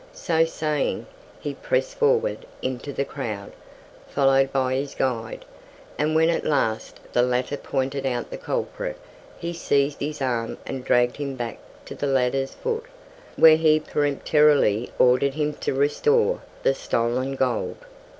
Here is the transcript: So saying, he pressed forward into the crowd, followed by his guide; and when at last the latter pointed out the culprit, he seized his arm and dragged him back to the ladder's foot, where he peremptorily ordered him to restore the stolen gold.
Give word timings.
So 0.13 0.45
saying, 0.45 1.05
he 1.39 1.53
pressed 1.53 1.93
forward 1.95 2.47
into 2.63 2.91
the 2.91 3.05
crowd, 3.05 3.51
followed 4.07 4.51
by 4.51 4.73
his 4.73 4.95
guide; 4.95 5.45
and 5.95 6.15
when 6.15 6.31
at 6.31 6.43
last 6.43 6.99
the 7.13 7.21
latter 7.21 7.55
pointed 7.55 8.03
out 8.03 8.31
the 8.31 8.37
culprit, 8.39 8.97
he 9.37 9.53
seized 9.53 9.99
his 10.01 10.19
arm 10.19 10.57
and 10.65 10.83
dragged 10.83 11.17
him 11.17 11.35
back 11.35 11.59
to 11.85 11.93
the 11.93 12.07
ladder's 12.07 12.55
foot, 12.55 12.85
where 13.35 13.57
he 13.57 13.79
peremptorily 13.79 14.91
ordered 14.97 15.35
him 15.35 15.53
to 15.57 15.71
restore 15.75 16.41
the 16.63 16.73
stolen 16.73 17.35
gold. 17.35 17.77